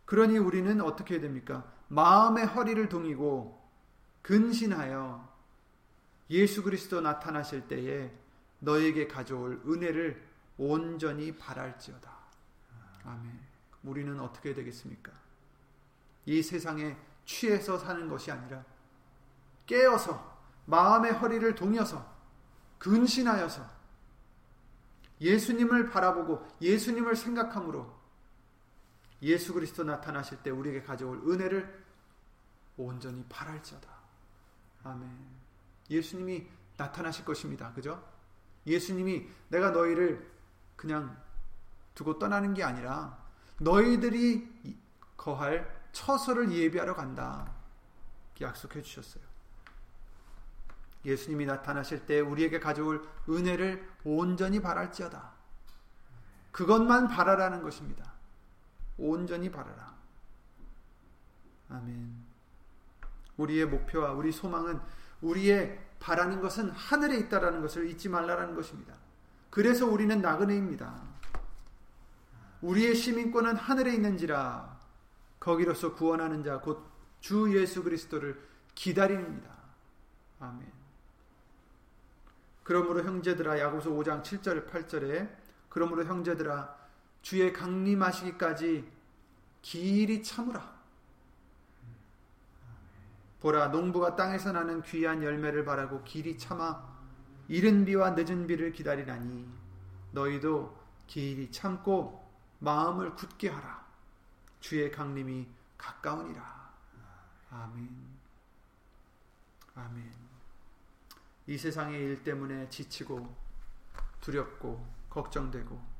[0.05, 1.71] 그러니 우리는 어떻게 해야 됩니까?
[1.87, 3.63] 마음의 허리를 동이고
[4.21, 5.35] 근신하여
[6.29, 8.11] 예수 그리스도 나타나실 때에
[8.59, 10.23] 너에게 가져올 은혜를
[10.57, 12.11] 온전히 바랄지어다.
[13.03, 13.39] 아멘.
[13.83, 15.11] 우리는 어떻게 되겠습니까?
[16.25, 18.63] 이 세상에 취해서 사는 것이 아니라
[19.67, 22.13] 깨어서 마음의 허리를 동여서
[22.79, 23.75] 근신하여서
[25.21, 27.94] 예수님을 바라보고 예수님을 생각함으로
[29.25, 31.83] 예수 그리스도 나타나실 때 우리에게 가져올 은혜를
[32.77, 33.89] 온전히 바랄지어다.
[34.83, 35.09] 아멘.
[35.89, 37.73] 예수님이 나타나실 것입니다.
[37.73, 38.07] 그죠?
[38.67, 40.31] 예수님이 내가 너희를
[40.75, 41.19] 그냥
[41.95, 43.17] 두고 떠나는 게 아니라
[43.59, 44.79] 너희들이
[45.17, 47.51] 거할 처소를 예비하러 간다.
[48.41, 49.23] 약속해 주셨어요.
[51.03, 55.33] 예수님이 나타나실 때 우리에게 가져올 은혜를 온전히 바랄지어다.
[56.51, 58.14] 그것만 바라라는 것입니다.
[58.97, 59.95] 온전히 바라라.
[61.69, 62.25] 아멘.
[63.37, 64.79] 우리의 목표와 우리 소망은
[65.21, 68.93] 우리의 바라는 것은 하늘에 있다라는 것을 잊지 말라라는 것입니다.
[69.49, 71.01] 그래서 우리는 나그네입니다.
[72.61, 74.79] 우리의 시민권은 하늘에 있는지라
[75.39, 78.39] 거기로서 구원하는 자 곧 주 예수 그리스도를
[78.75, 79.49] 기다립니다.
[80.39, 80.71] 아멘.
[82.63, 85.35] 그러므로 형제들아 야고서 5장 7절 8절에
[85.67, 86.77] 그러므로 형제들아
[87.25, 88.87] 주의 강림하시기까지
[89.63, 90.75] 길이 참으라.
[93.39, 96.87] 보라 농부가 땅에서 나는 귀한 열매를 바라고 길이 참아
[97.47, 99.43] 이른 비와 늦은 비를 기다리나니
[100.11, 103.83] 너희도 길이 참고 마음을 굳게 하라.
[104.59, 105.47] 주의 강림이
[105.79, 106.73] 가까우니라.
[107.49, 107.89] 아멘.
[109.73, 110.13] 아멘.
[111.47, 113.35] 이 세상의 일 때문에 지치고
[114.21, 115.94] 두렵고 걱정되고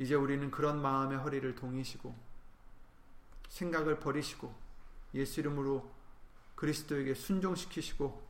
[0.00, 2.16] 이제 우리는 그런 마음의 허리를 동이시고
[3.50, 4.52] 생각을 버리시고
[5.12, 5.92] 예수 이름으로
[6.54, 8.26] 그리스도에게 순종시키시고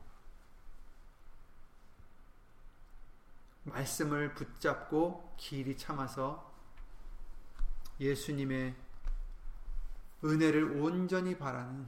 [3.63, 6.51] 말씀을 붙잡고 길이 참아서
[8.01, 8.75] 예수님의
[10.25, 11.87] 은혜를 온전히 바라는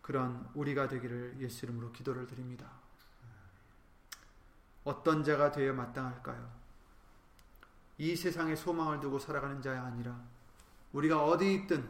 [0.00, 2.70] 그런 우리가 되기를 예수 이름으로 기도를 드립니다.
[4.84, 6.63] 어떤 자가 되어 마땅할까요?
[7.98, 10.20] 이 세상에 소망을 두고 살아가는 자가 아니라
[10.92, 11.88] 우리가 어디 있든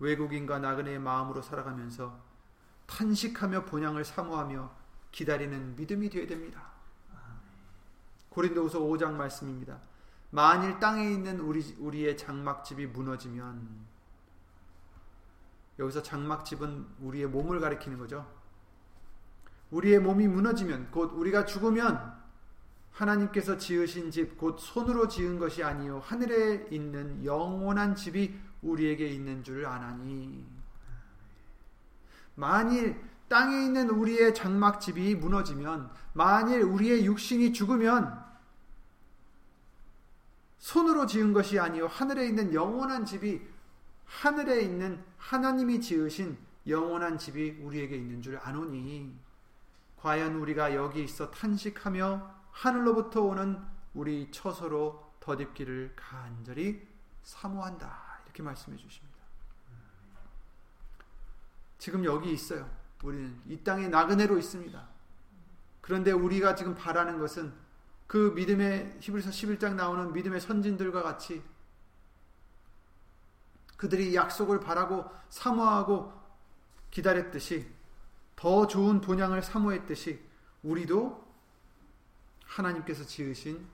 [0.00, 2.18] 외국인과 나그네의 마음으로 살아가면서
[2.86, 4.70] 탄식하며 본향을 사모하며
[5.12, 6.62] 기다리는 믿음이 되어야 됩니다.
[8.30, 9.78] 고린도후서 5장 말씀입니다.
[10.30, 13.86] 만일 땅에 있는 우리 우리의 장막집이 무너지면
[15.78, 18.26] 여기서 장막집은 우리의 몸을 가리키는 거죠.
[19.70, 22.17] 우리의 몸이 무너지면 곧 우리가 죽으면
[22.98, 29.64] 하나님께서 지으신 집 곧 손으로 지은 것이 아니요 하늘에 있는 영원한 집이 우리에게 있는 줄
[29.66, 30.44] 아나니.
[32.34, 38.26] 만일 땅에 있는 우리의 장막집이 무너지면 만일 우리의 육신이 죽으면
[40.58, 43.40] 손으로 지은 것이 아니요 하늘에 있는 영원한 집이
[44.06, 49.14] 하늘에 있는 하나님이 지으신 영원한 집이 우리에게 있는 줄 아노니.
[49.98, 56.84] 과연 우리가 여기 있어 탄식하며 하늘로부터 오는 우리 처소로 덧입기를 간절히
[57.22, 59.16] 사모한다 이렇게 말씀해 주십니다.
[61.78, 62.68] 지금 여기 있어요.
[63.04, 64.88] 우리는 이 땅에 나그네로 있습니다.
[65.80, 67.54] 그런데 우리가 지금 바라는 것은
[68.08, 71.44] 그 믿음의 히브리서 11장 나오는 믿음의 선진들과 같이
[73.76, 76.12] 그들이 약속을 바라고 사모하고
[76.90, 77.70] 기다렸듯이
[78.34, 80.20] 더 좋은 본향을 사모했듯이
[80.64, 81.27] 우리도
[82.48, 83.66] 하나님께서 지으신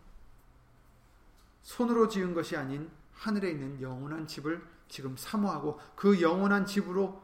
[1.63, 7.23] 손으로 지은 것이 아닌 하늘에 있는 영원한 집을 지금 사모하고 그 영원한 집으로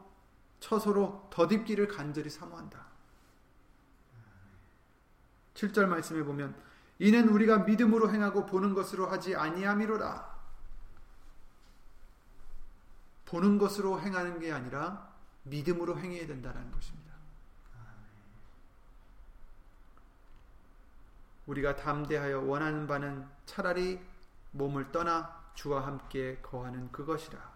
[0.60, 2.86] 처소로 덧입기를 간절히 사모한다.
[5.54, 6.54] 7절 말씀에 보면
[6.98, 10.30] 이는 우리가 믿음으로 행하고 보는 것으로 하지 아니함이로라.
[13.26, 15.10] 보는 것으로 행하는 게 아니라
[15.44, 16.99] 믿음으로 행해야 된다는 것입니다.
[21.50, 24.00] 우리가 담대하여 원하는 바는 차라리
[24.52, 27.50] 몸을 떠나 주와 함께 거하는 그것이라.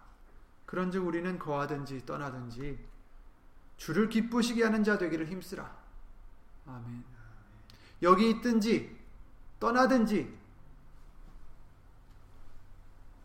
[0.65, 2.77] 그런즉 우리는 거하든지 떠나든지
[3.77, 5.77] 주를 기쁘시게 하는 자 되기를 힘쓰라.
[6.67, 7.03] 아멘.
[8.01, 8.99] 여기 있든지
[9.59, 10.37] 떠나든지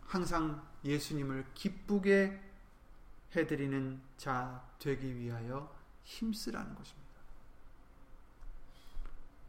[0.05, 2.41] 항상 예수님을 기쁘게
[3.35, 7.00] 해드리는 자 되기 위하여 힘쓰라는 것입니다.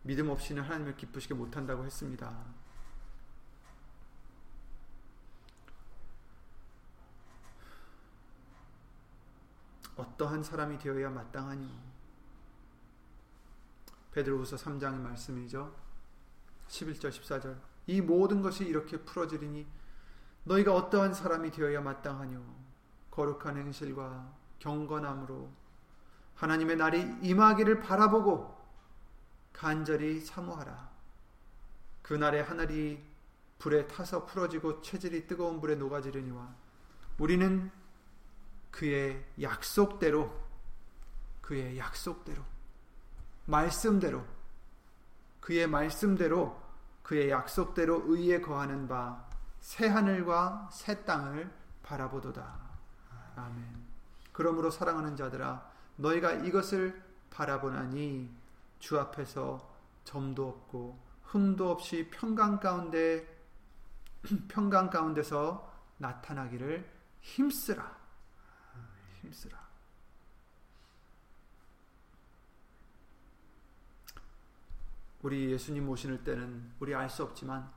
[0.02, 2.44] 믿음 없이는 하나님을 기쁘시게 못한다고 했습니다.
[9.96, 11.92] 어떠한 사람이 되어야 마땅하니?
[14.12, 15.74] 베드로후서 3장의 말씀이죠.
[16.68, 17.58] 11절 14절.
[17.86, 19.66] 이 모든 것이 이렇게 풀어지리니
[20.44, 22.42] 너희가 어떠한 사람이 되어야 마땅하뇨?
[23.10, 25.50] 거룩한 행실과 경건함으로
[26.34, 28.61] 하나님의 날이 임하기를 바라보고
[29.52, 30.90] 간절히 사모하라.
[32.02, 33.02] 그날에 하늘이
[33.58, 36.54] 불에 타서 풀어지고 체질이 뜨거운 불에 녹아지려니와
[37.18, 37.70] 우리는
[38.70, 40.32] 그의 약속대로
[41.40, 42.42] 그의 약속대로
[43.46, 44.24] 말씀대로
[45.40, 46.60] 그의 말씀대로
[47.02, 51.48] 그의 약속대로 의에 거하는 바 새 하늘과 새 땅을
[51.84, 52.58] 바라보도다.
[53.36, 53.64] 아멘.
[54.32, 58.28] 그러므로 사랑하는 자들아 너희가 이것을 바라보나니
[58.82, 63.24] 주 앞에서 점도 없고 흠도 없이 평강 가운데
[64.48, 66.90] 평강 가운데서 나타나기를
[67.20, 67.96] 힘쓰라.
[69.20, 69.62] 힘쓰라.
[75.22, 77.72] 우리 예수님 오실 때는 우리 알 수 없지만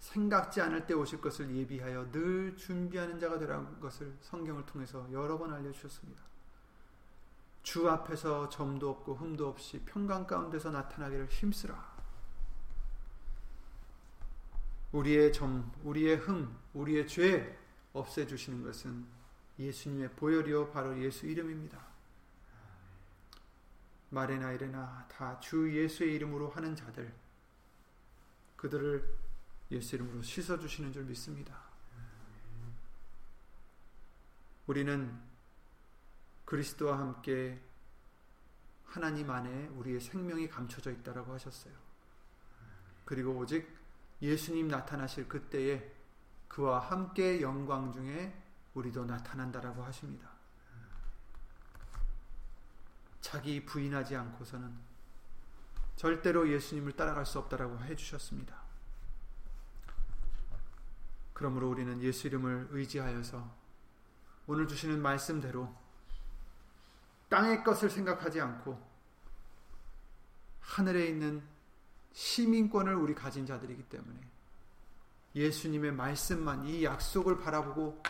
[0.00, 5.52] 생각지 않을 때 오실 것을 예비하여 늘 준비하는 자가 되라는 것을 성경을 통해서 여러 번
[5.52, 6.31] 알려주셨습니다.
[7.62, 11.92] 주 앞에서 점도 없고 흠도 없이 평강 가운데서 나타나기를 힘쓰라.
[14.92, 17.58] 우리의 점, 우리의 흠, 우리의 죄
[17.92, 19.06] 없애 주시는 것은
[19.58, 21.92] 예수님의 보혈이요 바로 예수 이름입니다.
[24.10, 27.14] 말이나 이래나 다 주 예수의 이름으로 하는 자들
[28.56, 29.16] 그들을
[29.70, 31.62] 예수 이름으로 씻어 주시는 줄 믿습니다.
[34.66, 35.18] 우리는
[36.44, 37.60] 그리스도와 함께
[38.84, 41.74] 하나님 안에 우리의 생명이 감춰져 있다라고 하셨어요.
[43.04, 43.68] 그리고 오직
[44.20, 45.92] 예수님 나타나실 그때에
[46.48, 48.38] 그와 함께 영광 중에
[48.74, 50.30] 우리도 나타난다라고 하십니다.
[53.20, 54.92] 자기 부인하지 않고서는
[55.96, 58.60] 절대로 예수님을 따라갈 수 없다라고 해 주셨습니다.
[61.32, 63.62] 그러므로 우리는 예수 이름을 의지하여서
[64.46, 65.74] 오늘 주시는 말씀대로
[67.32, 68.78] 땅의 것을 생각하지 않고
[70.60, 71.42] 하늘에 있는
[72.12, 74.20] 시민권을 우리 가진 자들이기 때문에
[75.34, 78.02] 예수님의 말씀만 이 약속을 바라보고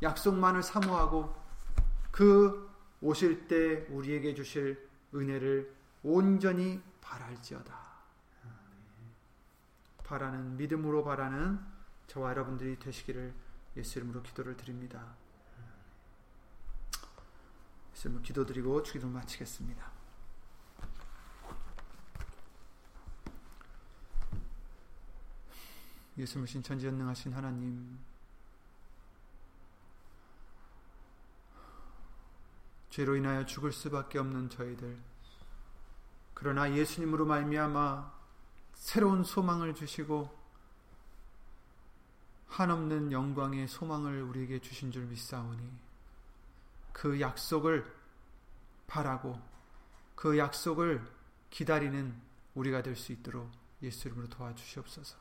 [0.00, 1.34] 약속만을 사모하고
[2.10, 2.70] 그
[3.02, 5.70] 오실 때 우리에게 주실 은혜를
[6.02, 7.78] 온전히 바랄지어다.
[10.02, 11.60] 바라는 믿음으로 바라는
[12.06, 13.34] 저와 여러분들이 되시기를
[13.76, 15.14] 예수 이름으로 기도를 드립니다.
[18.00, 19.90] 이름으로 기도드리고 주기도 마치겠습니다.
[26.18, 27.98] 예수님 신천지연능하신 하나님
[32.90, 34.98] 죄로 인하여 죽을 수밖에 없는 저희들
[36.34, 38.12] 그러나 예수님으로 말미암아
[38.74, 40.42] 새로운 소망을 주시고
[42.48, 45.91] 한없는 영광의 소망을 우리에게 주신 줄 믿사오니
[46.92, 47.84] 그 약속을
[48.86, 49.40] 바라고
[50.14, 51.02] 그 약속을
[51.50, 52.14] 기다리는
[52.54, 53.50] 우리가 될 수 있도록
[53.82, 55.16] 예수 이름으로 도와주시옵소서.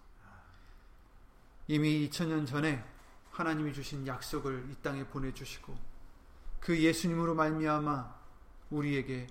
[1.68, 2.84] 이미 2000년 전에
[3.32, 5.78] 하나님이 주신 약속을 이 땅에 보내 주시고
[6.60, 8.22] 그 예수님으로 말미암아
[8.70, 9.28] 우리에게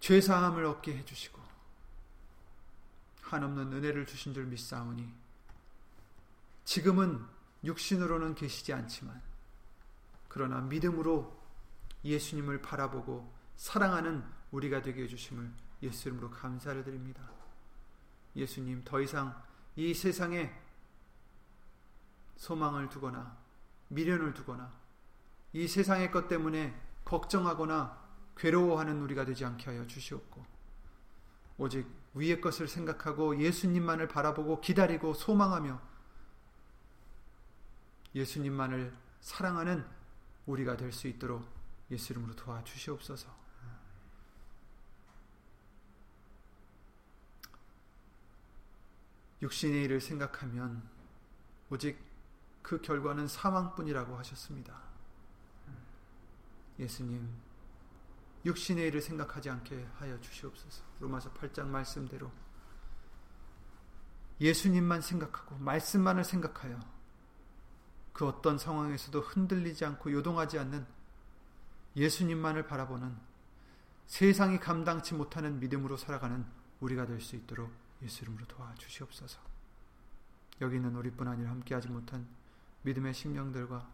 [0.00, 1.40] 죄 사함을 얻게 해 주시고
[3.22, 5.12] 한없는 은혜를 주신 줄 믿사오니
[6.64, 7.24] 지금은
[7.64, 9.20] 육신으로는 계시지 않지만
[10.34, 11.32] 그러나 믿음으로
[12.04, 15.48] 예수님을 바라보고 사랑하는 우리가 되게 해주심을
[15.84, 17.22] 예수 이름으로 감사를 드립니다.
[18.34, 19.40] 예수님 더 이상
[19.76, 20.52] 이 세상에
[22.34, 23.36] 소망을 두거나
[23.90, 24.72] 미련을 두거나
[25.52, 26.74] 이 세상의 것 때문에
[27.04, 27.96] 걱정하거나
[28.36, 30.44] 괴로워하는 우리가 되지 않게 하여 주시옵고
[31.58, 35.80] 오직 위의 것을 생각하고 예수님만을 바라보고 기다리고 소망하며
[38.16, 40.03] 예수님만을 사랑하는
[40.46, 41.46] 우리가 될 수 있도록
[41.90, 43.44] 예수 이름으로 도와주시옵소서.
[49.42, 50.88] 육신의 일을 생각하면
[51.70, 51.98] 오직
[52.62, 54.80] 그 결과는 사망뿐이라고 하셨습니다.
[56.78, 57.28] 예수님,
[58.44, 60.82] 육신의 일을 생각하지 않게 하여 주시옵소서.
[61.00, 62.30] 로마서 8장 말씀대로
[64.40, 66.80] 예수님만 생각하고 말씀만을 생각하여
[68.14, 70.86] 그 어떤 상황에서도 흔들리지 않고 요동하지 않는
[71.96, 73.14] 예수님만을 바라보는
[74.06, 76.46] 세상이 감당치 못하는 믿음으로 살아가는
[76.80, 79.40] 우리가 될 수 있도록 예수 이름으로 도와주시옵소서.
[80.60, 82.26] 여기 있는 우리뿐 아니라 함께하지 못한
[82.82, 83.88] 믿음의 심령들과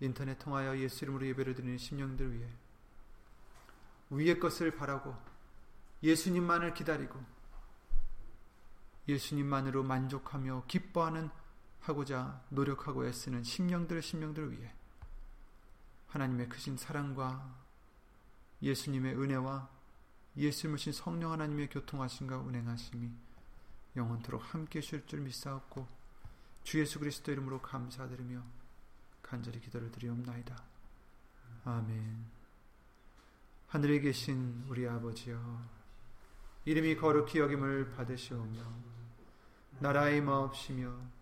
[0.00, 2.48] 인터넷 통하여 예수 이름으로 예배를 드리는 심령들 위해
[4.10, 5.16] 위의 것을 바라고
[6.02, 7.22] 예수님만을 기다리고
[9.06, 11.30] 예수님만으로 만족하며 기뻐하는
[11.82, 14.72] 하고자 노력하고 애쓰는 심령들 심령들을 위해
[16.08, 17.56] 하나님의 크신 사랑과
[18.62, 19.68] 예수님의 은혜와
[20.36, 23.10] 예수님을 신 성령 하나님의 교통하심과 운행하심이
[23.96, 25.86] 영원토록 함께 하실 줄 믿사옵고
[26.62, 28.42] 주 예수 그리스도 이름으로 감사드리며
[29.22, 30.62] 간절히 기도를 드리옵나이다.
[31.64, 32.24] 아멘.
[33.68, 35.62] 하늘에 계신 우리 아버지여
[36.64, 38.62] 이름이 거룩히 여김을 받으시오며
[39.80, 41.21] 나라의 마옵시며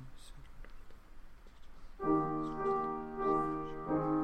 [3.91, 4.20] thank you.